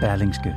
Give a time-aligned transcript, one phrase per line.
[0.00, 0.54] Berlingske.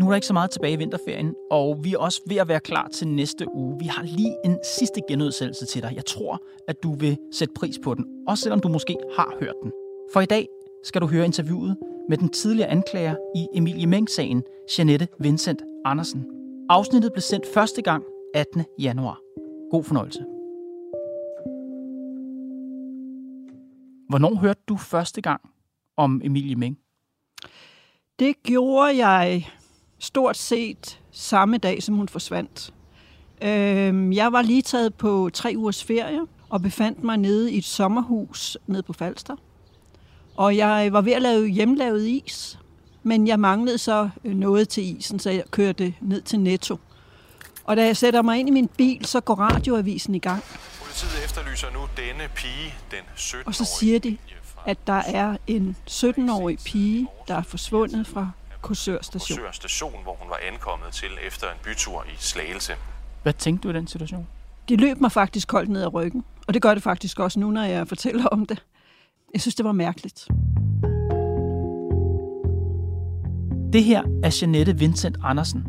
[0.00, 2.48] Nu er der ikke så meget tilbage i vinterferien, og vi er også ved at
[2.48, 3.78] være klar til næste uge.
[3.78, 5.92] Vi har lige en sidste genudsendelse til dig.
[5.96, 9.54] Jeg tror, at du vil sætte pris på den, også selvom du måske har hørt
[9.62, 9.72] den.
[10.12, 10.48] For i dag
[10.84, 11.76] skal du høre interviewet
[12.08, 14.42] med den tidligere anklager i Emilie Meng-sagen,
[14.78, 16.26] Janette Vincent Andersen.
[16.68, 18.64] Afsnittet blev sendt første gang 18.
[18.78, 19.20] januar.
[19.70, 20.31] God fornøjelse.
[24.12, 25.40] Hvornår hørte du første gang
[25.96, 26.78] om Emilie Meng?
[28.18, 29.48] Det gjorde jeg
[29.98, 32.74] stort set samme dag, som hun forsvandt.
[33.42, 37.64] Øhm, jeg var lige taget på tre ugers ferie og befandt mig nede i et
[37.64, 39.36] sommerhus nede på Falster.
[40.36, 42.58] Og jeg var ved at lave hjemmelavet is,
[43.02, 46.76] men jeg manglede så øh, noget til isen, så jeg kørte ned til Netto.
[47.64, 50.42] Og da jeg sætter mig ind i min bil, så går radioavisen i gang.
[50.92, 54.18] Politiet efterlyser nu denne pige, den 17 Og så siger de,
[54.66, 59.38] at der er en 17-årig pige, der er forsvundet fra Korsør station.
[59.38, 62.72] Korsør station, hvor hun var ankommet til efter en bytur i Slagelse.
[63.22, 64.26] Hvad tænkte du i den situation?
[64.68, 67.50] Det løb mig faktisk koldt ned ad ryggen, og det gør det faktisk også nu,
[67.50, 68.64] når jeg fortæller om det.
[69.32, 70.28] Jeg synes, det var mærkeligt.
[73.72, 75.64] Det her er Janette Vincent Andersen.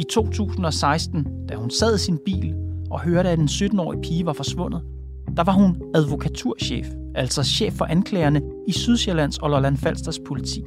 [0.00, 4.32] I 2016, da hun sad i sin bil og hørte, at en 17-årig pige var
[4.32, 4.82] forsvundet,
[5.36, 10.64] der var hun advokaturchef, altså chef for anklagerne i Sydsjællands og Lolland Falsters politi.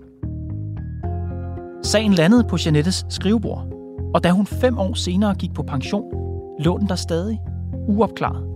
[1.83, 3.67] Sagen landede på Janettes skrivebord,
[4.13, 6.13] og da hun fem år senere gik på pension,
[6.59, 7.39] lå den der stadig
[7.87, 8.47] uopklaret.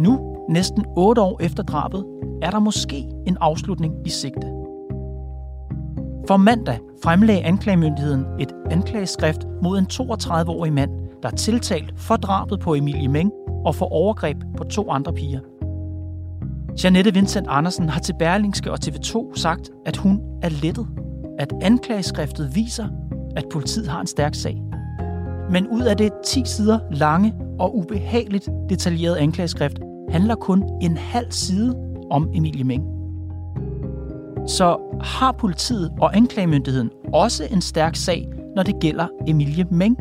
[0.00, 2.04] Nu, næsten otte år efter drabet,
[2.42, 4.46] er der måske en afslutning i sigte.
[6.28, 10.90] For mandag fremlagde anklagemyndigheden et anklageskrift mod en 32-årig mand,
[11.22, 13.32] der er tiltalt for drabet på Emilie Meng
[13.64, 15.40] og for overgreb på to andre piger.
[16.84, 20.86] Janette Vincent Andersen har til Berlingske og TV2 sagt, at hun er lettet.
[21.38, 22.88] At anklageskriftet viser,
[23.36, 24.62] at politiet har en stærk sag.
[25.50, 29.78] Men ud af det 10 sider lange og ubehageligt detaljerede anklageskrift,
[30.10, 31.76] handler kun en halv side
[32.10, 32.82] om Emilie Meng.
[34.46, 39.96] Så har politiet og anklagemyndigheden også en stærk sag, når det gælder Emilie Meng?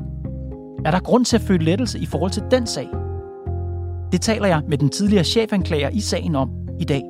[0.86, 2.90] Er der grund til at føle lettelse i forhold til den sag?
[4.12, 6.50] Det taler jeg med den tidligere chefanklager i sagen om
[6.80, 7.04] i dag.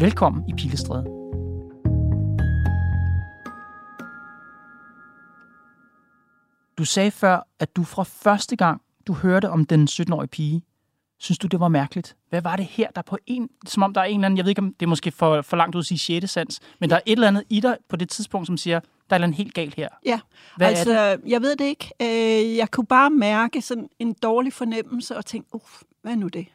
[0.00, 1.04] Velkommen i Pilestræde.
[6.78, 10.62] Du sagde før, at du fra første gang, du hørte om den 17-årige pige,
[11.18, 12.16] synes du, det var mærkeligt?
[12.30, 14.44] Hvad var det her, der på en, som om der er en eller anden, jeg
[14.44, 16.30] ved ikke, om det er måske for, for langt ud at sige 6.
[16.32, 18.80] sans, men der er et eller andet i dig på det tidspunkt, som siger,
[19.10, 19.88] der er noget helt galt her.
[20.06, 20.20] Ja,
[20.56, 21.90] Hvad altså, er jeg ved det ikke.
[22.02, 26.28] Øh, Jeg kunne bare mærke sådan en dårlig fornemmelse og tænke, uff, hvad er nu
[26.28, 26.46] det?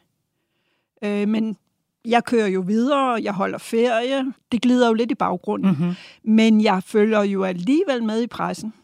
[1.04, 1.56] Øh, Men
[2.04, 4.32] jeg kører jo videre, jeg holder ferie.
[4.52, 5.70] Det glider jo lidt i baggrunden.
[5.70, 5.94] Mm-hmm.
[6.22, 8.74] Men jeg følger jo alligevel med i pressen.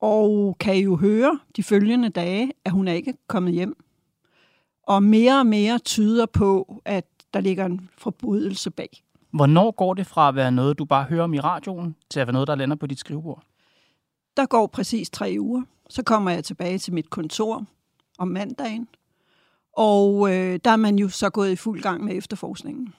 [0.00, 3.76] Og kan jo høre de følgende dage, at hun er ikke kommet hjem.
[4.90, 9.02] Og mere og mere tyder på, at der ligger en forbrydelse bag.
[9.30, 12.26] Hvornår går det fra at være noget, du bare hører om i radioen, til at
[12.26, 13.42] være noget, der lander på dit skrivebord?
[14.36, 15.62] Der går præcis tre uger.
[15.90, 17.64] Så kommer jeg tilbage til mit kontor
[18.18, 18.88] om mandagen.
[19.76, 22.94] Og øh, der er man jo så gået i fuld gang med efterforskningen.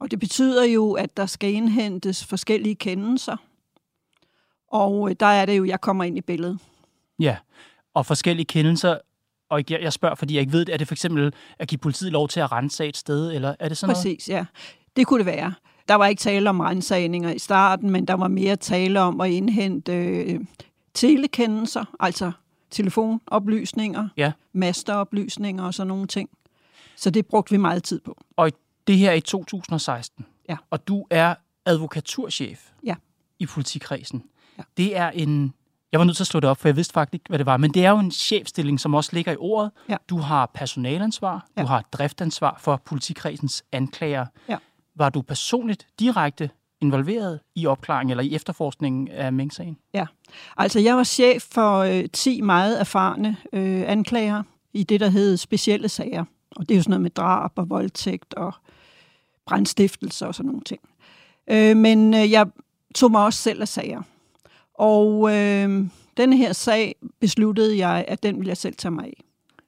[0.00, 3.36] Og det betyder jo, at der skal indhentes forskellige kendelser.
[4.68, 6.58] Og øh, der er det jo, jeg kommer ind i billedet.
[7.18, 7.36] Ja,
[7.94, 8.98] og forskellige kendelser,
[9.50, 12.12] og jeg jeg spørger, fordi jeg ikke ved er det for eksempel at give politiet
[12.12, 13.96] lov til at rense et sted, eller er det sådan noget?
[14.04, 14.44] Præcis, ja.
[14.96, 15.54] Det kunne det være.
[15.88, 19.30] Der var ikke tale om rensagninger i starten, men der var mere tale om at
[19.30, 20.40] indhente øh,
[20.94, 22.32] telekendelser, altså
[22.70, 24.32] telefonoplysninger, Ja.
[24.52, 26.28] masteroplysninger og sådan nogle ting.
[26.96, 28.16] Så det brugte vi meget tid på.
[28.36, 28.50] Og
[28.86, 30.26] det her er i 2016.
[30.48, 30.56] Ja.
[30.70, 31.34] Og du er
[31.66, 32.94] advokaturchef Ja.
[33.38, 34.22] i politikredsen.
[34.58, 34.62] Ja.
[34.76, 35.54] Det er en...
[35.94, 37.46] Jeg var nødt til at slå det op, for jeg vidste faktisk ikke, hvad det
[37.46, 37.56] var.
[37.56, 39.70] Men det er jo en chefstilling, som også ligger i ordet.
[39.88, 39.96] Ja.
[40.08, 41.62] Du har personalansvar, Ja.
[41.62, 44.26] du har driftansvar for politikredsens anklager.
[44.48, 44.56] Ja.
[44.96, 46.50] Var du personligt direkte
[46.80, 49.76] involveret i opklaringen eller i efterforskningen af Meng-sagen?
[49.94, 50.06] Ja,
[50.56, 54.42] altså jeg var chef for øh, 10 meget erfarne øh, anklager
[54.72, 56.24] i det, der hed specielle sager.
[56.56, 58.54] Og det er jo sådan noget med drab og voldtægt og
[59.46, 60.80] brandstiftelse og sådan nogle ting.
[61.50, 62.46] Øh, men øh, jeg
[62.94, 64.02] tog mig også selv af sager.
[64.74, 65.86] Og øh,
[66.16, 69.24] denne her sag besluttede jeg, at den ville jeg selv tage mig af.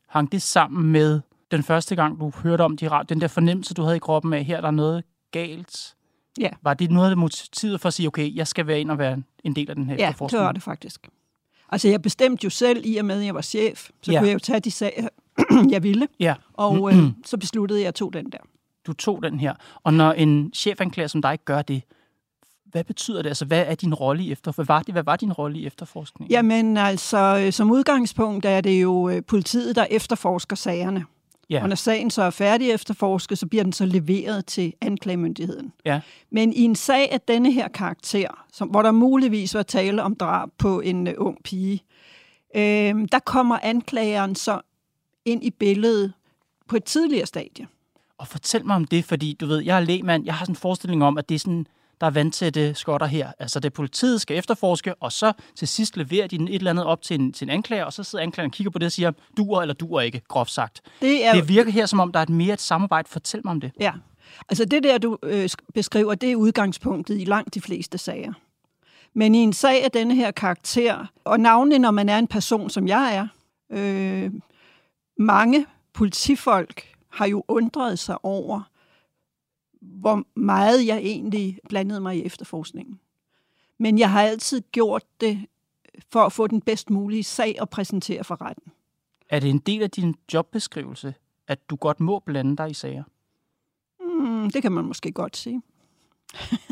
[0.08, 1.20] Hang det sammen med
[1.50, 4.44] den første gang, du hørte om de den der fornemmelse, du havde i kroppen af,
[4.44, 5.94] her der er noget galt?
[6.40, 6.48] Ja.
[6.62, 9.22] Var det noget af motivet for at sige, okay, jeg skal være ind og være
[9.44, 11.08] en del af den her Ja, det var det faktisk.
[11.68, 14.18] Altså, jeg bestemte jo selv, i og med, at jeg var chef, så ja.
[14.18, 15.08] kunne jeg jo tage de sager,
[15.70, 16.08] jeg ville.
[16.20, 16.34] Ja.
[16.52, 18.38] Og øh, så besluttede jeg, at jeg tog den der.
[18.86, 19.54] Du tog den her.
[19.82, 21.82] Og når en chefanklager som dig gør det,
[22.76, 23.28] hvad betyder det?
[23.28, 24.52] Altså, hvad er din rolle i efter?
[24.52, 26.30] Hvad var, det, hvad var din rolle i efterforskningen?
[26.30, 31.04] Jamen, altså, øh, som udgangspunkt er det jo øh, politiet, der efterforsker sagerne.
[31.50, 31.62] Ja.
[31.62, 35.72] Og når sagen så er færdig efterforsket, så bliver den så leveret til anklagemyndigheden.
[35.84, 36.00] Ja.
[36.30, 40.14] Men i en sag af denne her karakter, som, hvor der muligvis var tale om
[40.16, 41.82] drab på en uh, ung pige,
[42.56, 44.60] øh, der kommer anklageren så
[45.24, 46.12] ind i billedet
[46.68, 47.66] på et tidligere stadie.
[48.18, 50.56] Og fortæl mig om det, fordi du ved, jeg er lægmand, jeg har sådan en
[50.56, 51.66] forestilling om, at det er sådan
[52.00, 53.32] der er vandtætte skotter her.
[53.38, 57.02] Altså det politiet skal efterforske, og så til sidst leverer de et eller andet op
[57.02, 59.12] til en, til en anklager, og så sidder anklageren og kigger på det og siger,
[59.36, 60.80] duer eller duer ikke, groft sagt.
[61.00, 61.34] Det, er...
[61.34, 63.08] det virker her, som om der er et mere et samarbejde.
[63.08, 63.72] Fortæl mig om det.
[63.80, 63.92] Ja,
[64.48, 68.32] altså det der, du øh, beskriver, det er udgangspunktet i langt de fleste sager.
[69.14, 72.70] Men i en sag af denne her karakter, og navnlig når man er en person,
[72.70, 73.28] som jeg er,
[73.72, 74.32] øh,
[75.18, 78.62] mange politifolk har jo undret sig over,
[79.80, 83.00] hvor meget jeg egentlig blandede mig i efterforskningen.
[83.78, 85.46] Men jeg har altid gjort det
[86.08, 88.72] for at få den bedst mulige sag at præsentere for retten.
[89.28, 91.14] Er det en del af din jobbeskrivelse,
[91.48, 93.02] at du godt må blande dig i sager?
[94.00, 95.62] Mm, det kan man måske godt sige.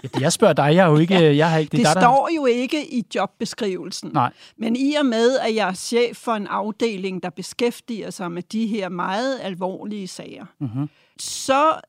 [0.03, 1.15] Ja, jeg spørger dig, jeg er jo ikke...
[1.21, 2.35] ja, jeg har ikke det det der, står der...
[2.35, 4.11] jo ikke i jobbeskrivelsen.
[4.15, 4.33] Nej.
[4.57, 8.43] Men i og med, at jeg er chef for en afdeling, der beskæftiger sig med
[8.43, 10.89] de her meget alvorlige sager, mm-hmm.
[11.19, 11.81] så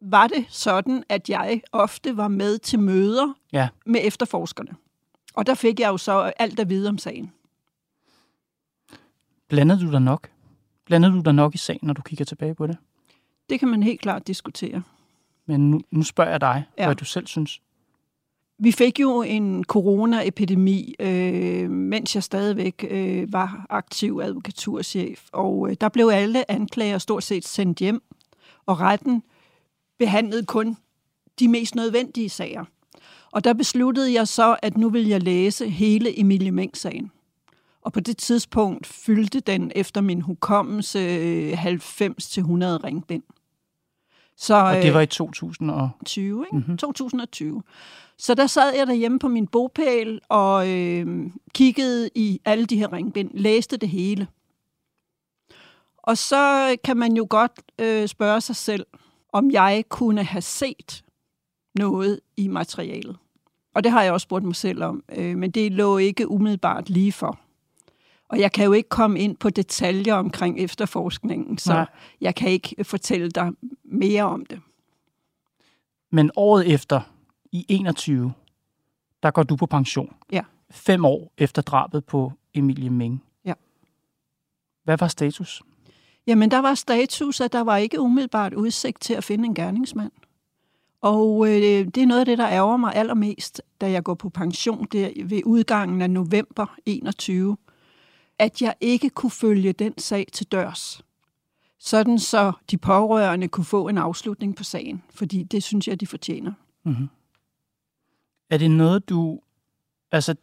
[0.00, 3.68] var det sådan, at jeg ofte var med til møder ja.
[3.86, 4.70] med efterforskerne.
[5.34, 7.32] Og der fik jeg jo så alt at vide om sagen.
[9.48, 10.28] Blandede du dig nok?
[10.84, 12.76] Blandede du dig nok i sagen, når du kigger tilbage på det?
[13.50, 14.82] Det kan man helt klart diskutere.
[15.46, 16.86] Men nu, nu spørger jeg dig, ja.
[16.86, 17.60] hvad du selv synes.
[18.58, 25.76] Vi fik jo en coronaepidemi, øh, mens jeg stadigvæk øh, var aktiv advokaturchef, og øh,
[25.80, 28.02] der blev alle anklager stort set sendt hjem,
[28.66, 29.22] og retten
[29.98, 30.76] behandlede kun
[31.38, 32.64] de mest nødvendige sager.
[33.32, 37.10] Og der besluttede jeg så, at nu vil jeg læse hele Emilie Meng-sagen.
[37.82, 40.98] Og på det tidspunkt fyldte den efter min hukommelse
[41.52, 41.56] 90-100
[42.84, 43.22] ringbind.
[44.36, 46.56] Så, og det var i 2020, ikke?
[46.56, 46.76] Mm-hmm.
[46.76, 47.62] 2020.
[48.18, 52.92] Så der sad jeg derhjemme på min bopæl og øh, kiggede i alle de her
[52.92, 54.26] ringbind, læste det hele.
[55.98, 58.86] Og så kan man jo godt øh, spørge sig selv,
[59.32, 61.04] om jeg kunne have set
[61.74, 63.16] noget i materialet.
[63.74, 66.90] Og det har jeg også spurgt mig selv om, øh, men det lå ikke umiddelbart
[66.90, 67.38] lige for.
[68.28, 71.86] Og jeg kan jo ikke komme ind på detaljer omkring efterforskningen, så Nej.
[72.20, 73.50] jeg kan ikke fortælle dig
[73.84, 74.60] mere om det.
[76.10, 77.00] Men året efter,
[77.52, 78.32] i 21,
[79.22, 80.14] der går du på pension.
[80.32, 80.42] Ja.
[80.70, 83.24] Fem år efter drabet på Emilie Meng.
[83.44, 83.54] Ja.
[84.84, 85.62] Hvad var status?
[86.28, 90.12] Jamen, der var status, at der var ikke umiddelbart udsigt til at finde en gerningsmand.
[91.00, 94.28] Og øh, det er noget af det, der ærger mig allermest, da jeg går på
[94.28, 97.56] pension der ved udgangen af november 21,
[98.38, 101.02] at jeg ikke kunne følge den sag til dørs.
[101.78, 106.06] Sådan så de pårørende kunne få en afslutning på sagen, fordi det synes jeg, de
[106.06, 106.52] fortjener.
[106.84, 107.08] Mm-hmm.
[108.50, 109.40] Er det noget, du...
[110.12, 110.34] Altså,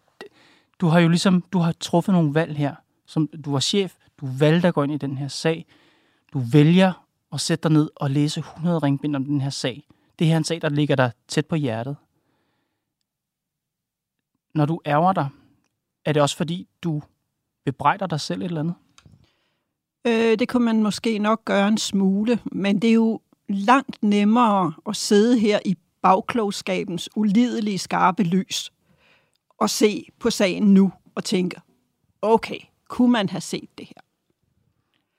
[0.80, 2.76] du har jo ligesom, du har truffet nogle valg her.
[3.06, 5.66] Som, du var chef, du valgte at gå ind i den her sag.
[6.34, 9.88] Du vælger at sætte dig ned og læse 100 ringbind om den her sag.
[10.20, 11.98] Det her er en sag, der ligger dig tæt på hjertet.
[14.54, 15.30] Når du ærger dig,
[16.06, 17.02] er det også fordi, du
[17.66, 18.76] bebrejder dig selv et eller andet?
[20.08, 24.74] Øh, det kunne man måske nok gøre en smule, men det er jo langt nemmere
[24.88, 28.74] at sidde her i bagklogskabens ulidelige skarpe lys
[29.58, 31.62] og se på sagen nu og tænke,
[32.22, 34.05] okay, kunne man have set det her?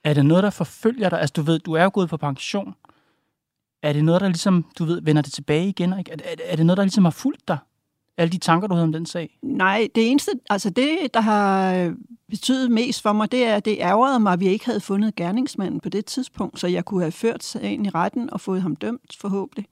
[0.07, 1.21] Er det noget, der forfølger dig?
[1.21, 2.75] Altså, du ved, du er jo gået på pension.
[3.83, 5.99] Er det noget, der ligesom, du ved, vender det tilbage igen?
[5.99, 6.13] Ikke?
[6.13, 7.59] Er, er, er det noget, der ligesom har fulgt dig?
[8.17, 9.39] Alle de tanker, du havde om den sag?
[9.43, 11.95] Nej, det eneste, altså det, der har
[12.29, 15.15] betydet mest for mig, det er, at det ærgerede mig, at vi ikke havde fundet
[15.15, 18.77] gerningsmanden på det tidspunkt, så jeg kunne have ført sagen i retten og fået ham
[18.77, 19.67] dømt forhåbentlig.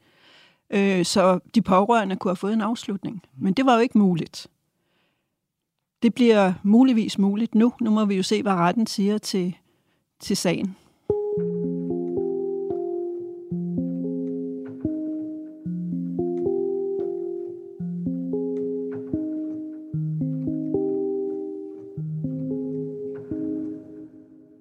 [0.71, 3.23] Øh, så de pårørende kunne have fået en afslutning.
[3.39, 4.47] Men det var jo ikke muligt.
[6.03, 7.73] Det bliver muligvis muligt nu.
[7.81, 9.57] Nu må vi jo se, hvad retten siger til
[10.21, 10.77] til sagen.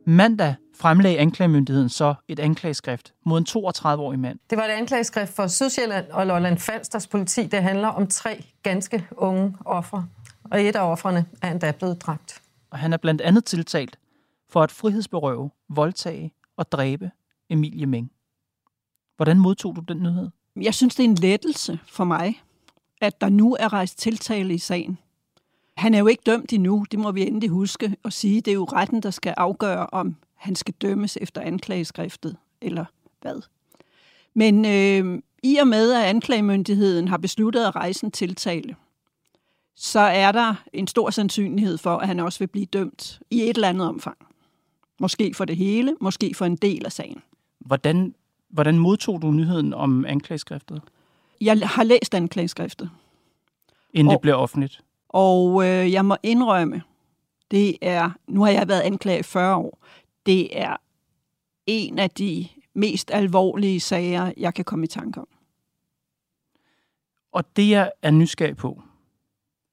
[0.06, 4.40] Mandag fremlagde anklagemyndigheden så et anklageskrift mod en 32-årig mand.
[4.50, 7.44] Det var et anklageskrift for Sydsjælland og Lolland Falsters politi.
[7.44, 10.08] Det handler om tre ganske unge ofre,
[10.52, 12.42] og et af offrene er endda blevet dræbt.
[12.72, 13.98] Og han er blandt andet tiltalt
[14.54, 17.12] for at frihedsberøve, voldtage og dræbe
[17.50, 18.12] Emilie Meng.
[19.16, 20.30] Hvordan modtog du den nyhed?
[20.56, 22.44] Jeg synes, det er en lettelse for mig,
[23.02, 24.98] at der nu er rejst tiltale i sagen.
[25.78, 28.42] Han er jo ikke dømt endnu, det må vi endelig huske og sige.
[28.42, 32.86] Det er jo retten, der skal afgøre, om han skal dømmes efter anklageskriftet, eller
[33.22, 33.42] hvad.
[34.34, 38.76] Men øh, i og med, at anklagemyndigheden har besluttet at rejse en tiltale,
[39.76, 43.56] så er der en stor sandsynlighed for, at han også vil blive dømt i et
[43.56, 44.18] eller andet omfang.
[45.00, 47.22] Måske for det hele, måske for en del af sagen.
[47.60, 48.16] Hvordan,
[48.50, 50.82] hvordan modtog du nyheden om anklageskriftet,
[51.42, 52.90] Jeg har læst anklageskriftet,
[53.94, 54.82] inden Og- det blev offentligt?
[55.10, 56.82] og øh, jeg må indrømme,
[57.52, 59.80] det er, nu har jeg været anklaget i 40 år,
[60.26, 60.76] det er
[61.66, 65.28] en af de mest alvorlige sager, jeg kan komme i tanke om.
[67.32, 68.82] Og det, jeg er nysgerrig på,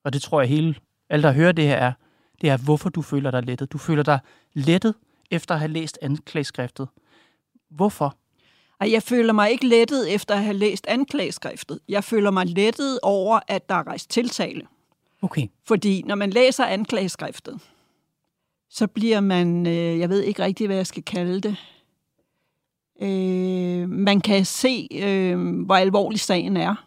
[0.04, 0.74] og det tror jeg hele,
[1.08, 1.92] alle der hører det her er,
[2.40, 3.72] det er, hvorfor du føler dig lettet.
[3.72, 4.18] Du føler dig
[4.52, 4.94] lettet
[5.30, 6.88] efter at have læst anklageskriftet.
[7.70, 8.16] Hvorfor?
[8.80, 11.80] Jeg føler mig ikke lettet efter at have læst anklageskriftet.
[11.88, 14.66] Jeg føler mig lettet over, at der er rejst tiltale.
[15.22, 15.46] Okay.
[15.64, 17.60] Fordi når man læser anklageskriftet,
[18.68, 21.56] så bliver man, øh, jeg ved ikke rigtig, hvad jeg skal kalde det,
[23.02, 26.86] øh, man kan se, øh, hvor alvorlig sagen er.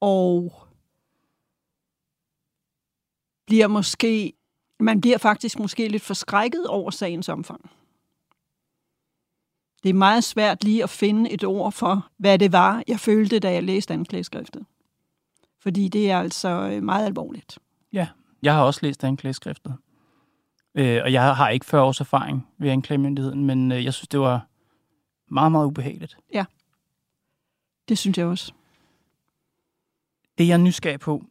[0.00, 0.52] Og
[3.46, 4.32] bliver måske,
[4.80, 7.70] man bliver faktisk måske lidt forskrækket over sagens omfang.
[9.82, 13.38] Det er meget svært lige at finde et ord for, hvad det var, jeg følte,
[13.38, 14.66] da jeg læste anklageskriftet.
[15.60, 17.58] Fordi det er altså øh, meget alvorligt.
[17.92, 18.08] Ja,
[18.42, 19.74] jeg har også læst anklageskriftet.
[20.74, 24.20] Øh, og jeg har ikke 40 års erfaring ved anklagemyndigheden, men øh, jeg synes, det
[24.20, 24.46] var
[25.28, 26.18] meget, meget ubehageligt.
[27.88, 28.52] Det synes jeg også.
[30.38, 31.24] Det, jeg er nysgerrig på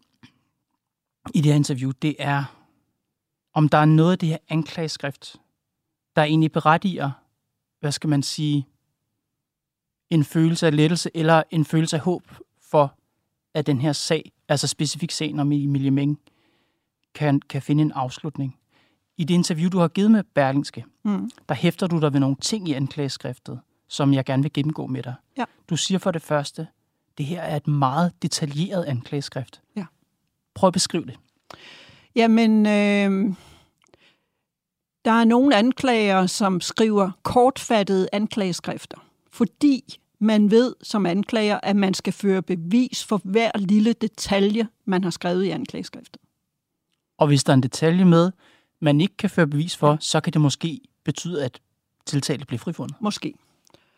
[1.33, 2.56] i det her interview, det er,
[3.57, 5.35] om der er noget af det her anklageskrift,
[6.15, 7.11] der egentlig berettiger,
[7.79, 8.67] hvad skal man sige,
[10.09, 12.23] en følelse af lettelse eller en følelse af håb
[12.61, 12.93] for,
[13.53, 16.19] at den her sag, altså specifik sagen om Emilie Meng,
[17.15, 18.57] kan, kan finde en afslutning.
[19.17, 21.29] I det interview, du har givet med Berlingske, Mm.
[21.49, 25.03] der hæfter du dig ved nogle ting i anklageskriftet, som jeg gerne vil gennemgå med
[25.03, 25.13] dig.
[25.37, 25.45] Ja.
[25.69, 26.67] Du siger for det første,
[27.17, 29.61] det her er et meget detaljeret anklageskrift.
[29.75, 29.85] Ja.
[30.53, 31.19] Prøv at beskrive det.
[32.15, 33.35] Jamen, øh,
[35.07, 38.97] der er nogle anklager, som skriver kortfattede anklageskrifter,
[39.31, 45.03] fordi man ved som anklager, at man skal føre bevis for hver lille detalje, man
[45.03, 46.21] har skrevet i anklageskriftet.
[47.17, 48.31] Og hvis der er en detalje med,
[48.79, 51.59] man ikke kan føre bevis for, så kan det måske betyde, at
[52.05, 52.95] tiltalte bliver frifundet.
[53.01, 53.33] Måske.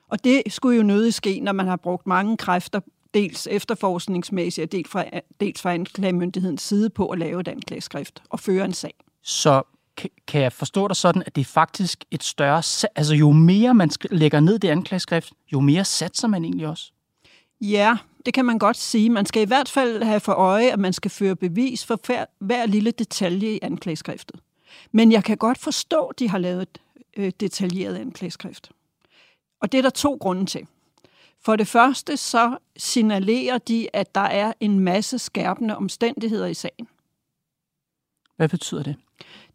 [0.09, 2.79] Og det skulle jo nødig ske, når man har brugt mange kræfter,
[3.13, 5.05] dels efterforskningsmæssigt og dels fra,
[5.39, 8.93] dels fra anklagemyndighedens side på at lave et anklageskrift og føre en sag.
[9.23, 9.63] Så
[10.27, 12.57] kan- jeg forstå dig sådan, at det er faktisk et større...
[12.95, 16.91] Altså jo mere man lægger ned det anklageskrift, jo mere satser man egentlig også.
[17.61, 19.09] Ja, det kan man godt sige.
[19.09, 22.25] Man skal i hvert fald have for øje, at man skal føre bevis for hver,
[22.39, 24.39] hver lille detalje i anklageskriftet.
[24.91, 26.81] Men jeg kan godt forstå, at de har lavet et
[27.17, 28.71] øh, detaljeret anklageskrift.
[29.61, 30.67] Og det er der to grunde til.
[31.41, 36.87] For det første så signalerer de, at der er en masse skærpende omstændigheder i sagen.
[38.35, 38.95] Hvad betyder det?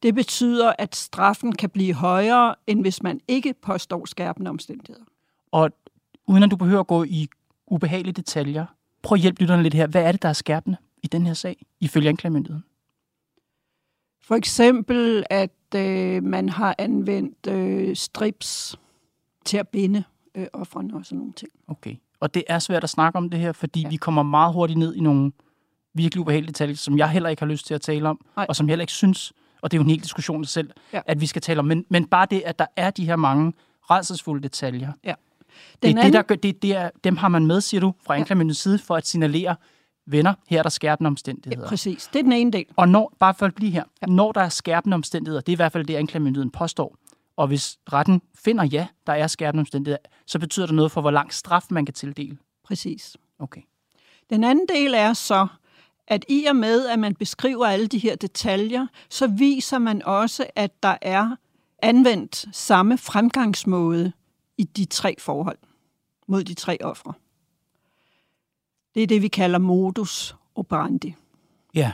[0.02, 5.04] Det betyder, at straffen kan blive højere, end hvis man ikke påstår skærpende omstændigheder.
[5.52, 5.70] Og
[6.26, 7.28] uden at du behøver at gå i
[7.66, 8.66] ubehagelige detaljer,
[9.02, 9.86] prøv at hjælpe lytterne lidt her.
[9.86, 12.64] Hvad er det, der er skærpende i den her sag, ifølge anklagemyndigheden?
[14.22, 18.78] For eksempel, at øh, man har anvendt øh, strips
[19.44, 20.04] til at binde
[20.34, 21.50] øh, offrene og sådan nogle ting.
[21.68, 21.96] Okay.
[22.20, 23.88] Og det er svært at snakke om det her, fordi ja.
[23.88, 25.32] Vi kommer meget hurtigt ned i nogle
[25.94, 28.46] virkelig ubehagelige detaljer, som jeg heller ikke har lyst til at tale om, Nej.
[28.48, 29.32] og som jeg heller ikke synes,
[29.64, 30.96] og det er jo en hel diskussion i sig selv, ja.
[30.96, 31.02] Ja.
[31.06, 31.64] at vi skal tale om.
[31.64, 33.52] Men, men bare det, at der er de her mange
[33.90, 35.14] rædselsfulde detaljer, Ja.
[35.72, 37.80] det Den er det, der anden- gør, det, det er, dem har man med, siger
[37.80, 38.20] du, fra Ja.
[38.20, 39.56] anklagemyndighedens side, for at signalere,
[40.06, 41.64] venner, her er der skærpende omstændigheder.
[41.64, 42.06] Ja, præcis.
[42.12, 42.64] Det er den ene del.
[42.76, 44.06] Og når, bare for at blive her, ja.
[44.06, 46.96] når der er skærpende omstændigheder, det er i hvert fald det, anklagemyndigheden påstår,
[47.36, 51.10] og hvis retten finder ja, der er skærpende omstændigheder, så betyder det noget for, hvor
[51.10, 52.38] lang straf man kan tildele.
[52.64, 53.16] Præcis.
[53.38, 53.60] Okay.
[54.30, 55.46] Den anden del er så,
[56.08, 60.46] at i og med, at man beskriver alle de her detaljer, så viser man også,
[60.56, 61.36] at der er
[61.82, 64.12] anvendt samme fremgangsmåde
[64.58, 65.58] i de tre forhold
[66.26, 67.12] mod de tre ofre.
[68.94, 71.14] Det er det, vi kalder modus operandi.
[71.74, 71.92] Ja.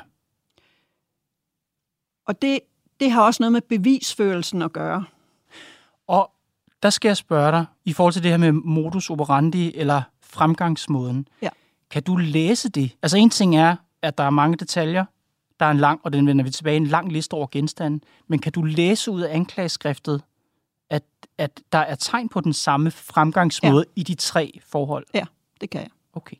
[2.27, 2.61] Og det,
[3.01, 5.05] det har også noget med bevisførelsen at gøre.
[6.07, 6.33] Og
[6.83, 11.29] der skal jeg spørge dig, i forhold til det her med modus operandi eller fremgangsmåden.
[11.43, 11.49] Ja.
[11.91, 12.97] Kan du læse det?
[13.03, 15.05] Altså en ting er, at der er mange detaljer,
[15.61, 18.39] der er en lang, og den vender vi tilbage, en lang liste over genstande, men
[18.39, 20.23] kan du læse ud af anklageskriftet,
[20.91, 21.03] at,
[21.39, 24.01] at der er tegn på den samme fremgangsmåde ja.
[24.01, 25.07] i de tre forhold?
[25.15, 25.25] Ja,
[25.61, 25.91] det kan jeg.
[26.13, 26.37] Okay.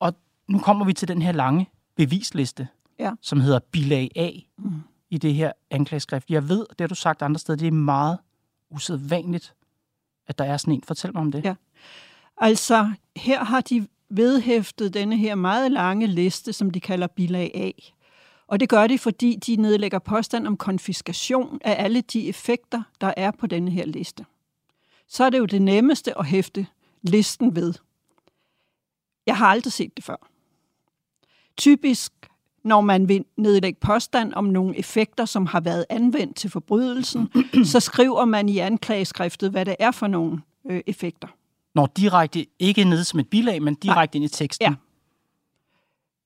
[0.00, 0.14] Og
[0.48, 3.12] nu kommer vi til den her lange bevisliste, Ja.
[3.20, 4.82] som hedder bilag A Mm.
[5.10, 6.30] i det her anklageskrift.
[6.30, 8.18] Jeg ved, det har du sagt andre steder, det er meget
[8.70, 9.54] usædvanligt,
[10.26, 10.82] at der er sådan en.
[10.82, 11.44] Fortæl mig om det.
[11.44, 11.54] Ja.
[12.36, 17.70] Altså, her har de vedhæftet denne her meget lange liste, som de kalder bilag A.
[18.46, 23.14] Og det gør de, fordi de nedlægger påstand om konfiskation af alle de effekter, der
[23.16, 24.24] er på denne her liste.
[25.08, 26.66] Så er det jo det nemmeste at hæfte
[27.02, 27.74] listen ved.
[29.26, 30.28] Jeg har aldrig set det før.
[31.56, 32.12] Typisk,
[32.64, 37.28] når man vil nedlægge påstand om nogle effekter, som har været anvendt til forbrydelsen,
[37.72, 40.40] så skriver man i anklageskriftet, hvad det er for nogle
[40.70, 41.28] øh, effekter.
[41.74, 44.64] Når direkte, ikke nede som et bilag, men direkte ind i teksten.
[44.64, 44.74] Ja.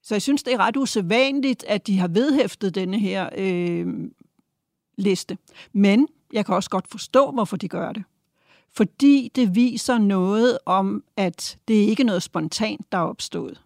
[0.02, 3.86] Så jeg synes, det er ret usædvanligt, at de har vedhæftet denne her øh,
[4.96, 5.38] liste.
[5.72, 8.04] Men jeg kan også godt forstå, hvorfor de gør det.
[8.72, 13.60] Fordi det viser noget om, at det ikke er noget spontant, der er opstået.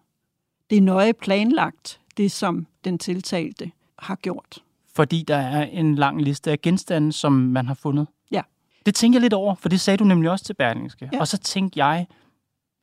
[0.71, 4.63] Det er nøje planlagt, det som den tiltalte har gjort.
[4.95, 8.07] Fordi der er en lang liste af genstande, som man har fundet.
[8.89, 11.11] Det tænker jeg lidt over, for det sagde du nemlig også til Berlingske.
[11.13, 11.21] Ja.
[11.21, 12.07] Og så tænkte jeg,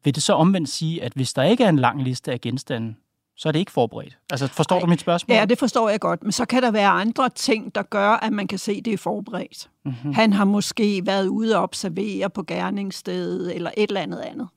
[0.03, 2.95] vil det så omvendt sige, at hvis der ikke er en lang liste af genstande,
[3.35, 4.17] så er det ikke forberedt.
[4.31, 4.81] Altså, forstår Ej.
[4.81, 5.35] du mit spørgsmål?
[5.35, 6.24] Ja, det forstår jeg godt.
[6.24, 8.93] Men så kan der være andre ting, der gør, at man kan se, at det
[8.93, 9.69] er forberedt.
[9.85, 10.13] Mm-hmm.
[10.13, 14.48] Han har måske været ude og observere på gerningsstedet, eller et eller andet andet.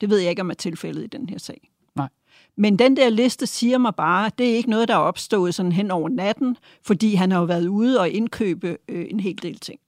[0.00, 1.70] Det ved jeg ikke, om er tilfældet i den her sag.
[1.96, 2.08] Nej.
[2.56, 5.54] Men den der liste siger mig bare, at det er ikke noget, der er opstået
[5.54, 9.42] sådan hen over natten, fordi han har jo været ude og indkøbe øh, en hel
[9.42, 9.80] del ting.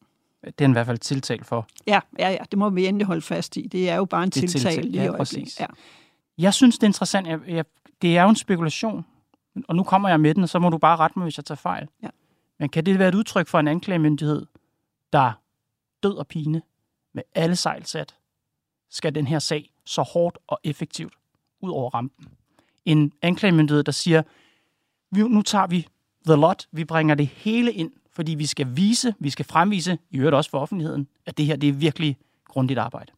[0.46, 1.66] Det er i hvert fald tiltalt for.
[1.86, 3.66] Ja, ja, ja, det må vi endelig holde fast i.
[3.66, 5.60] Det er jo bare en tiltale tiltale, lige i ja, præcis.
[5.60, 5.66] Ja.
[6.38, 7.26] Jeg synes, det er interessant.
[7.26, 7.64] Jeg, jeg,
[8.02, 9.06] det er jo en spekulation,
[9.68, 11.44] og nu kommer jeg med den, og så må du bare rette mig, hvis jeg
[11.44, 11.88] tager fejl.
[12.02, 12.08] Ja.
[12.58, 14.46] Men kan det være et udtryk for en anklagemyndighed,
[15.12, 15.32] der
[16.02, 16.62] død og pine
[17.14, 18.16] med alle sejl sat,
[18.90, 21.14] skal den her sag så hårdt og effektivt
[21.60, 22.28] ud over rampen?
[22.84, 24.22] En anklagemyndighed, der siger,
[25.12, 25.86] nu tager vi
[26.26, 30.18] the lot, vi bringer det hele ind, fordi vi skal vise, vi skal fremvise, i
[30.18, 32.16] øvrigt også for offentligheden, at det her det er virkelig
[32.48, 33.12] grundigt arbejde.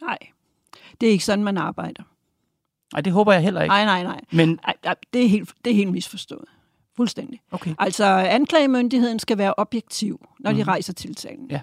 [0.00, 0.18] Nej,
[1.00, 2.02] det er ikke sådan, man arbejder.
[2.92, 3.70] Nej, det håber jeg heller ikke.
[3.70, 4.20] Nej, nej, nej.
[4.32, 6.44] Men, Ej, ej, det, er helt, det er helt misforstået.
[6.96, 7.40] Fuldstændig.
[7.50, 7.74] okay.
[7.78, 10.68] Altså, anklagemyndigheden skal være objektiv, når de Mhm.
[10.68, 11.50] rejser tiltalen.
[11.50, 11.60] Ja.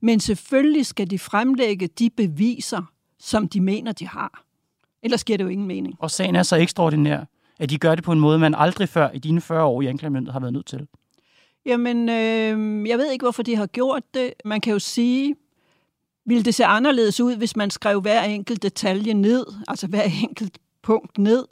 [0.00, 2.82] Men selvfølgelig skal de fremlægge de beviser,
[3.18, 4.44] som de mener, de har.
[5.02, 5.94] Ellers giver det jo ingen mening.
[5.98, 7.24] Og sagen er så ekstraordinær,
[7.58, 9.86] at de gør det på en måde, man aldrig før i dine 40 år i
[9.86, 10.86] anklagemyndighed har været nødt til.
[11.66, 14.32] Jamen, øh, jeg ved ikke, hvorfor de har gjort det.
[14.44, 15.36] Man kan jo sige,
[16.24, 20.58] ville det se anderledes ud, hvis man skrev hver enkelt detalje ned, altså hver enkelt
[20.82, 21.44] punkt ned?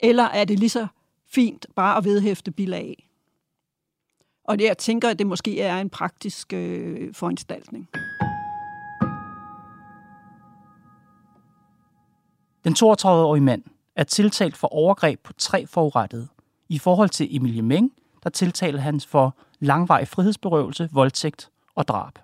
[0.00, 0.86] Eller er det lige så
[1.30, 3.08] fint bare at vedhæfte bilag?
[4.44, 7.88] Og det, jeg tænker, at det måske er en praktisk øh, foranstaltning.
[12.64, 13.62] Den 32-årige mand
[13.96, 16.28] er tiltalt for overgreb på tre forurettede.
[16.68, 17.92] I forhold til Emilie Meng,
[18.28, 22.18] der tiltalte han for langvarig frihedsberøvelse, voldtægt og drab.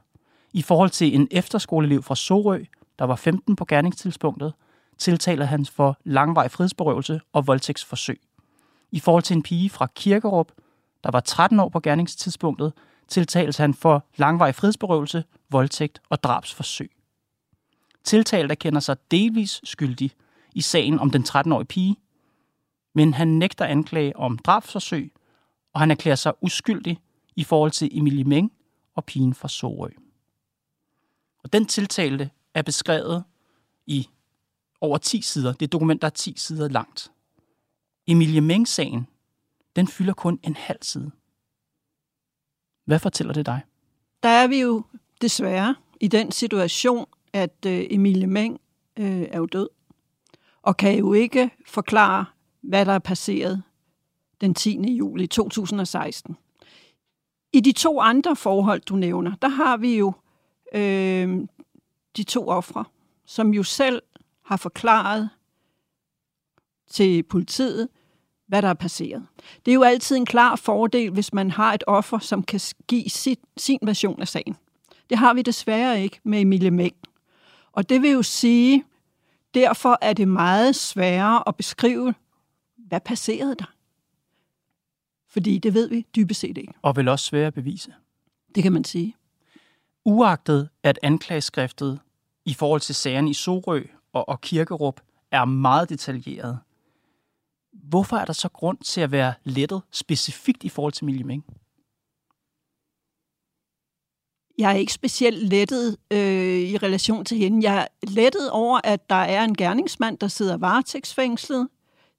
[0.53, 2.65] I forhold til en efterskoleelev fra Sorø,
[2.99, 4.53] der var 15 på gerningstidspunktet,
[4.99, 8.21] tiltaler han for langvarig frihedsberøvelse og voldtægtsforsøg.
[8.91, 10.53] I forhold til en pige fra Kirkerup,
[11.05, 12.73] der var 13 år på gerningstidspunktet,
[13.09, 16.91] tiltales han for langvarig frihedsberøvelse, voldtægt og drabsforsøg.
[18.05, 20.11] Tiltalt erkender sig delvis skyldig
[20.55, 21.97] i sagen om den 13-årige pige,
[22.95, 25.13] men han nægter anklage om drabsforsøg,
[25.75, 27.01] og han erklærer sig uskyldig
[27.37, 28.53] i forhold til Emilie Meng
[28.95, 29.91] og pigen fra Sorø.
[31.45, 33.25] Og den tiltalte er beskrevet
[33.87, 34.09] i
[34.81, 35.53] over 10 sider.
[35.53, 37.13] Det er et dokument, der er 10 sider langt.
[38.07, 39.07] Emilie Meng-sagen,
[39.77, 41.11] den fylder kun en halv side.
[42.85, 43.61] Hvad fortæller det dig?
[44.23, 44.85] Der er vi jo
[45.21, 48.61] desværre i den situation, at øh, Emilie Meng
[48.97, 49.69] øh, er jo død,
[50.63, 52.25] og kan jo ikke forklare,
[52.61, 53.63] hvad der er passeret
[54.45, 54.97] den 10.
[54.97, 56.37] juli 2016.
[57.53, 60.13] I de to andre forhold, du nævner, der har vi jo
[60.75, 61.41] øh,
[62.17, 62.85] de to ofre,
[63.27, 64.03] som jo selv
[64.45, 65.31] har forklaret
[66.91, 67.89] til politiet,
[68.47, 69.27] hvad der er passeret.
[69.67, 73.09] Det er jo altid en klar fordel, hvis man har et offer, som kan give
[73.09, 74.57] sit, sin version af sagen.
[75.11, 76.97] Det har vi desværre ikke med Emilie Mæng.
[77.73, 78.85] Og det vil jo sige,
[79.55, 82.15] derfor er det meget sværere at beskrive,
[82.77, 83.74] hvad passerede der.
[85.35, 86.73] Fordi det ved vi dybest set ikke.
[86.83, 87.95] Og vel også svære at bevise.
[88.55, 89.17] Det kan man sige.
[90.05, 92.01] Uagtet at anklageskriftet
[92.45, 96.59] i forhold til sagerne i Sorø og, og Kirkerup er meget detaljeret,
[97.73, 101.45] hvorfor er der så grund til at være lettet specifikt i forhold til Meng?
[104.59, 107.71] Jeg er ikke specielt lettet øh, i relation til hende.
[107.71, 111.69] Jeg er lettet over, at der er en gerningsmand, der sidder varetægtsfængslet,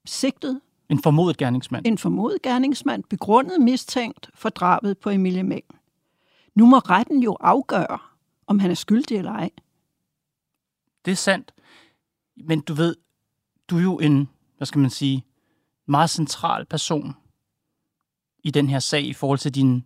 [0.04, 0.60] sigtet.
[0.88, 1.86] En formodet gerningsmand.
[1.86, 5.64] En formodet gerningsmand, begrundet mistænkt for drabet på Emilie Meng.
[6.54, 7.98] Nu må retten jo afgøre,
[8.46, 9.50] om han er skyldig eller ej.
[11.04, 11.54] Det er sandt.
[12.36, 12.96] Men du ved,
[13.70, 15.24] du er jo en, hvad skal man sige,
[15.86, 17.14] meget central person
[18.44, 19.84] i den her sag i forhold til din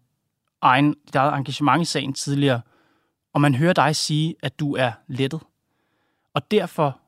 [0.60, 2.60] egen, dit eget engagement i sagen tidligere,
[3.32, 5.40] og man hører dig sige, at du er lettet.
[6.34, 7.00] Og derfor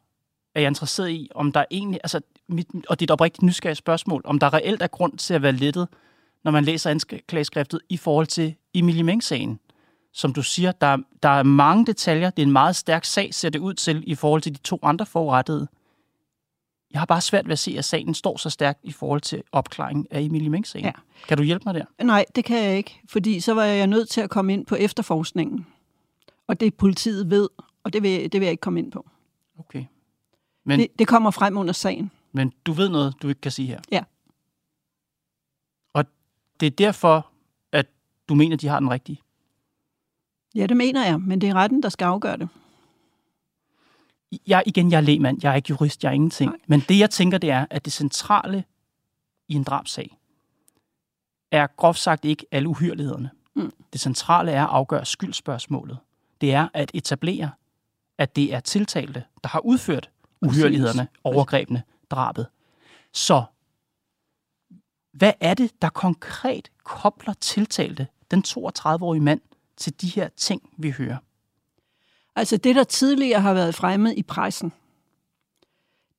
[0.54, 2.20] er jeg interesseret i, om der egentlig, altså,
[2.52, 5.42] mit, og det er et oprigtigt nysgerrigt spørgsmål, om der reelt er grund til at
[5.42, 5.88] være lettet,
[6.44, 9.58] når man læser anklageskriftet i forhold til Emilie Meng-sagen.
[10.12, 13.50] Som du siger, der, der er mange detaljer, det er en meget stærk sag, ser
[13.50, 15.68] det ud til, i forhold til de to andre forrettede.
[16.92, 19.42] Jeg har bare svært ved at se, at sagen står så stærkt i forhold til
[19.52, 20.84] opklaringen af Emilie Meng-sagen.
[20.84, 20.92] Ja.
[21.28, 22.04] Kan du hjælpe mig der?
[22.04, 24.74] Nej, det kan jeg ikke, fordi så var jeg nødt til at komme ind på
[24.74, 25.66] efterforskningen.
[26.46, 27.48] Og det politiet ved,
[27.84, 29.06] og det vil, det vil jeg ikke komme ind på.
[29.58, 29.84] Okay.
[30.64, 32.10] Men, det, det kommer frem under sagen.
[32.32, 33.80] Men du ved noget, du ikke kan sige her?
[33.90, 34.04] Ja.
[35.92, 36.04] Og
[36.60, 37.30] det er derfor,
[37.72, 37.86] at
[38.28, 39.20] du mener, de har den rigtige?
[40.54, 42.48] Ja, det mener jeg, men det er retten, der skal afgøre det
[44.46, 46.50] jeg, igen, jeg er lægmand, jeg er ikke jurist, jeg er ingenting.
[46.50, 46.58] Nej.
[46.66, 48.64] Men det, jeg tænker, det er, at det centrale
[49.48, 50.18] i en drabsag
[51.50, 53.30] er groft sagt ikke alle uhyrlighederne.
[53.54, 53.72] Mm.
[53.92, 55.98] Det centrale er at afgøre skyldspørgsmålet.
[56.40, 57.50] Det er at etablere,
[58.18, 60.10] at det er tiltalte, der har udført
[60.42, 61.82] uhyrlighederne, overgrebene,
[62.12, 62.46] drabet.
[63.12, 63.44] Så
[65.12, 69.40] hvad er det, der konkret kobler tiltalte, den 32-årige mand,
[69.76, 71.16] til de her ting, vi hører?
[72.36, 74.72] Altså det, der tidligere har været fremme i pressen,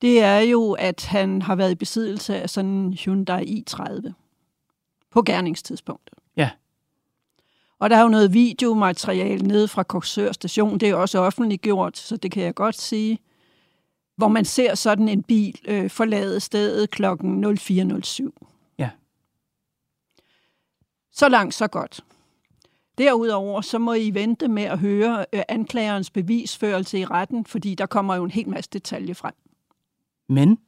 [0.02, 4.12] det er jo, at han har været i besiddelse af sådan en Hyundai i30
[5.12, 6.20] på gerningstidspunktet.
[6.38, 6.50] Ja.
[7.80, 12.18] Og der er jo noget videomateriale nede fra Koksør station, det er også offentliggjort, så
[12.18, 13.20] det kan jeg godt sige,
[14.15, 17.06] hvor man ser sådan en bil øh, forlade stedet kl.
[17.06, 18.76] 04.07.
[18.78, 18.89] Ja.
[21.12, 22.02] Så langt, så godt.
[22.97, 27.86] Derudover så må I vente med at høre øh, anklagerens bevisførelse i retten, fordi der
[27.86, 29.34] kommer jo en hel masse detaljer frem.
[30.30, 30.60] Men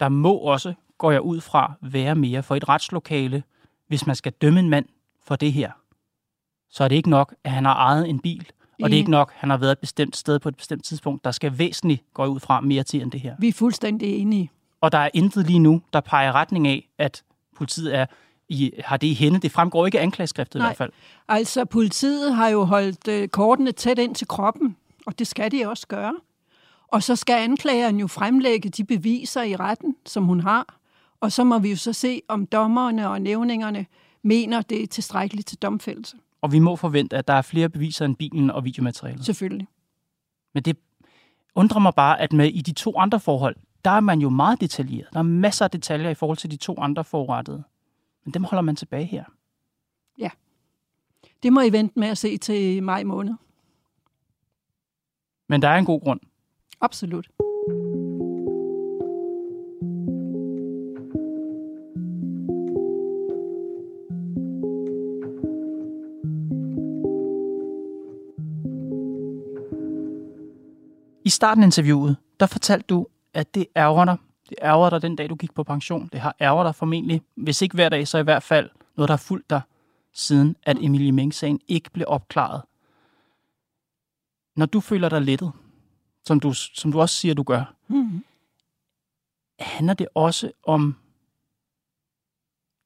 [0.00, 3.42] der må også, går jeg ud fra, være mere for et retslokale,
[3.86, 4.86] hvis man skal dømme en mand
[5.22, 5.72] for det her.
[6.70, 8.50] Så er det ikke nok, at han har ejet en bil,
[8.82, 10.84] og det er ikke nok, at han har været et bestemt sted på et bestemt
[10.84, 11.24] tidspunkt.
[11.24, 13.34] Der skal væsentligt, gå ud fra, mere til end det her.
[13.38, 14.50] Vi er fuldstændig enige.
[14.80, 17.22] Og der er intet lige nu, der peger retning af, at
[17.56, 18.06] politiet er
[18.48, 19.40] i, har det i hende?
[19.40, 20.66] Det fremgår ikke af anklageskriftet Nej.
[20.66, 20.92] i hvert fald.
[21.28, 25.68] Altså, politiet har jo holdt øh, kortene tæt ind til kroppen, og det skal de
[25.68, 26.14] også gøre.
[26.88, 30.76] Og så skal anklageren jo fremlægge de beviser i retten, som hun har.
[31.20, 33.86] Og så må vi jo så se, om dommerne og nævningerne
[34.22, 36.16] mener, det er tilstrækkeligt til domfældelse.
[36.40, 39.24] Og vi må forvente, at der er flere beviser end bilen og videomaterialet.
[39.24, 39.68] Selvfølgelig.
[40.54, 40.76] Men det
[41.54, 44.60] undrer mig bare, at med i de to andre forhold, der er man jo meget
[44.60, 45.08] detaljeret.
[45.12, 47.62] Der er masser af detaljer i forhold til de to andre forrettede.
[48.24, 49.24] Men dem holder man tilbage her.
[50.18, 50.30] Ja.
[51.42, 53.34] Det må I vente med at se til maj måned.
[55.48, 56.20] Men der er en god grund.
[56.80, 57.28] Absolut.
[71.30, 74.16] I starten af interviewet, der fortalte du, at det ærger dig,
[74.48, 76.08] det ærger dig den dag, du gik på pension.
[76.12, 79.12] Det har ærger dig formentlig, hvis ikke hver dag, så i hvert fald noget, der
[79.12, 79.60] har fulgt dig,
[80.12, 82.62] siden at Emilie Meng-sagen ikke blev opklaret.
[84.56, 85.52] Når du føler dig lettet,
[86.26, 88.24] som du, som du også siger, du gør, mm.
[89.58, 90.96] handler det også om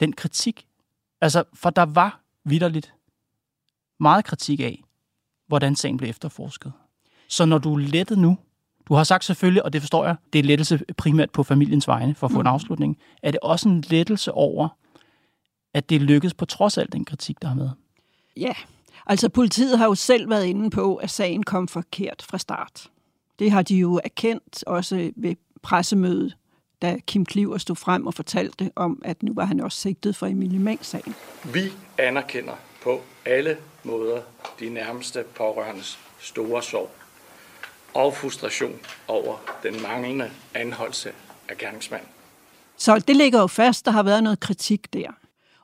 [0.01, 0.69] den kritik?
[1.21, 2.95] Altså, for der var vidderligt
[4.01, 4.85] meget kritik af,
[5.47, 6.73] hvordan sagen blev efterforsket.
[7.29, 8.39] Så når du er lettet nu,
[8.89, 12.15] du har sagt selvfølgelig, og det forstår jeg, det er lettelse primært på familiens vegne
[12.15, 12.41] for at få mm.
[12.41, 12.99] en afslutning.
[13.23, 14.69] Er det også en lettelse over,
[15.75, 17.73] at det lykkedes på trods af al den kritik, der har været?
[18.37, 18.55] Ja,
[19.07, 22.91] altså politiet har jo selv været inde på, at sagen kom forkert fra start.
[23.39, 26.37] Det har de jo erkendt også ved pressemødet
[26.83, 30.27] da Kim Kliver stod frem og fortalte om, at nu var han også sigtet for
[30.27, 31.15] Emilie Meng-sagen.
[31.45, 34.21] Vi anerkender på alle måder
[34.61, 36.91] de nærmeste pårørendes store sorg
[37.95, 41.13] og frustration over den manglende anholdelse
[41.49, 42.09] af gerningsmanden.
[42.77, 45.11] Så det ligger jo fast, der har været noget kritik der.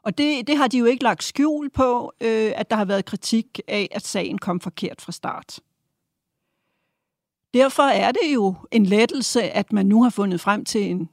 [0.03, 3.05] Og det, det har de jo ikke lagt skjul på, øh, at der har været
[3.05, 5.61] kritik af, at sagen kom forkert fra start.
[7.55, 11.09] Derfor er det jo en lettelse, at man nu har fundet frem til en,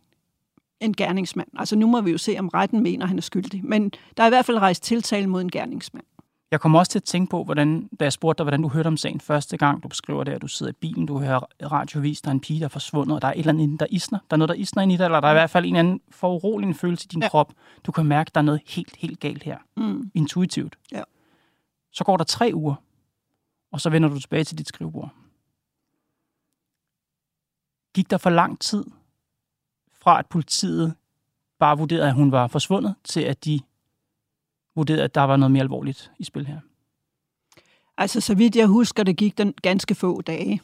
[0.79, 1.47] en gerningsmand.
[1.57, 3.65] Altså nu må vi jo se, om retten mener, at han er skyldig.
[3.65, 6.05] Men der er i hvert fald rejst tiltale mod en gerningsmand.
[6.51, 8.87] Jeg kommer også til at tænke på, hvordan, da jeg spurgte dig, hvordan du hørte
[8.87, 9.83] om sagen første gang.
[9.83, 11.39] Du beskriver det, at du sidder i bilen, du hører
[11.71, 13.85] radiovis, der er en pige, der er forsvundet, og der er et eller andet, der
[13.89, 14.19] isner.
[14.29, 15.75] Der er noget, der isner ind i dig, eller der er i hvert fald en
[15.75, 17.29] anden foruroligende følelse i din ja.
[17.29, 17.53] krop.
[17.85, 19.57] Du kan mærke, at der er noget helt, helt galt her.
[19.77, 20.11] Mm.
[20.13, 20.77] Intuitivt.
[20.91, 21.01] Ja.
[21.91, 22.75] Så går der tre uger,
[23.71, 25.09] og så vender du tilbage til dit skrivebord.
[27.93, 28.85] Gik der for lang tid
[29.93, 30.95] fra, at politiet
[31.59, 33.59] bare vurderede, at hun var forsvundet, til at de
[34.77, 36.59] vurderede, at der var noget mere alvorligt i spil her?
[37.97, 40.61] Altså, så vidt jeg husker, det gik den ganske få dage.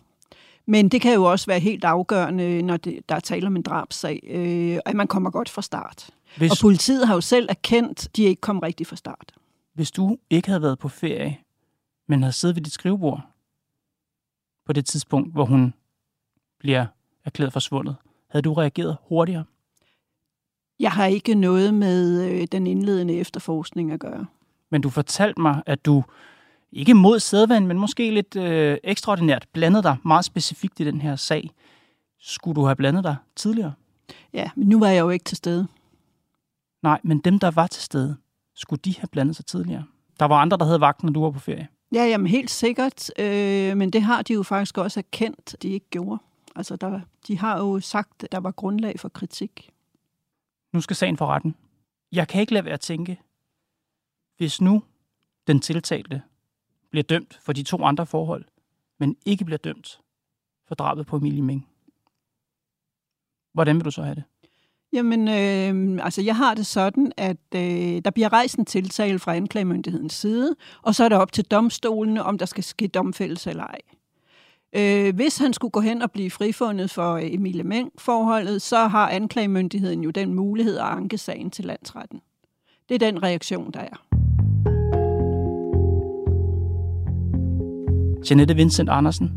[0.66, 3.62] Men det kan jo også være helt afgørende, når det, der er tale om en
[3.62, 6.10] drabsag, øh, at man kommer godt fra start.
[6.38, 9.32] Hvis, og politiet har jo selv erkendt, at de ikke kom rigtig fra start.
[9.74, 11.38] Hvis du ikke havde været på ferie,
[12.08, 13.22] men havde siddet ved dit skrivebord
[14.66, 15.74] på det tidspunkt, hvor hun
[16.60, 16.86] bliver
[17.26, 17.96] erklæret forsvundet,
[18.30, 19.44] havde du reageret hurtigere?
[20.84, 24.26] Jeg har ikke noget med øh, den indledende efterforskning at gøre.
[24.70, 26.04] Men du fortalte mig, at du
[26.72, 31.16] ikke mod sædvand, men måske lidt øh, ekstraordinært blandede dig meget specifikt i den her
[31.16, 31.50] sag.
[32.20, 33.74] Skulle du have blandet dig tidligere?
[34.34, 35.68] Ja, men nu var jeg jo ikke til stede.
[36.82, 38.18] Nej, men dem, der var til stede,
[38.56, 39.84] skulle de have blandet sig tidligere?
[40.20, 41.68] Der var andre, der havde vagten, når du var på ferie.
[41.94, 43.20] Ja, jamen helt sikkert.
[43.20, 46.22] Øh, men det har de jo faktisk også erkendt, de ikke gjorde.
[46.56, 49.70] Altså, der, de har jo sagt, at der var grundlag for kritik.
[50.74, 51.56] Nu skal sagen for retten.
[52.12, 53.20] Jeg kan ikke lade være at tænke,
[54.38, 54.84] hvis nu
[55.48, 56.22] den tiltalte
[56.90, 58.46] bliver dømt for de to andre forhold,
[59.00, 60.00] men ikke bliver dømt
[60.68, 61.68] for drabet på Emilie Ming.
[63.54, 64.24] Hvordan vil du så have det?
[64.94, 69.36] Jamen, øh, altså jeg har det sådan, at øh, der bliver rejst en tiltale fra
[69.36, 73.64] anklagemyndighedens side, og så er det op til domstolene, om der skal ske domfældelse eller
[73.64, 73.80] ej.
[74.76, 80.04] Øh, hvis han skulle gå hen og blive frifundet for Emilie Meng-forholdet, så har anklagemyndigheden
[80.04, 82.22] jo den mulighed at anke sagen til landsretten.
[82.90, 84.06] Det er den reaktion, der er.
[88.30, 89.32] Janette Vincent Andersen,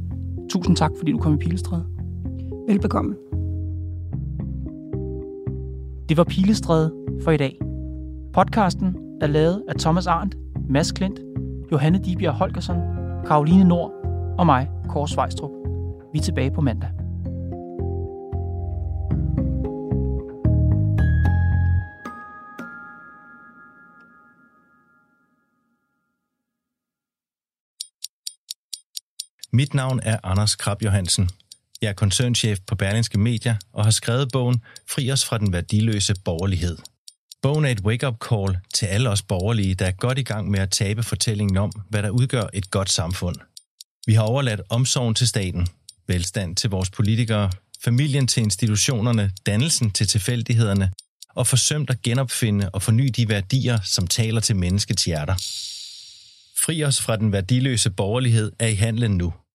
[0.50, 1.86] tusind tak, fordi du kom i Pilestræde.
[2.68, 3.16] Velbekomme.
[6.08, 6.92] Det var Pilestræde
[7.24, 7.58] for i dag.
[8.34, 10.36] Podcasten er lavet af Thomas Arndt,
[10.68, 11.20] Mads Klint,
[11.72, 12.76] Johanne Dibjerg Holgersen,
[13.26, 14.05] Karoline Nord
[14.38, 15.50] og mig, Kåre Svejstrup.
[16.12, 16.90] Vi er tilbage på mandag.
[29.52, 31.30] Mit navn er Anders Krab Johansen.
[31.82, 36.14] Jeg er koncernchef på Berlingske Media og har skrevet bogen Fri os fra den værdiløse
[36.24, 36.78] borgerlighed.
[37.42, 40.60] Bogen er et wake-up call til alle os borgerlige, der er godt i gang med
[40.60, 43.36] at tabe fortællingen om, hvad der udgør et godt samfund.
[44.06, 45.66] Vi har overladt omsorgen til staten,
[46.06, 47.50] velstand til vores politikere,
[47.84, 50.92] familien til institutionerne, dannelsen til tilfældighederne
[51.28, 55.34] og forsømt at genopfinde og forny de værdier, som taler til menneskets hjerter.
[56.64, 59.32] Fri os fra den værdiløse borgerlighed er i handlen nu–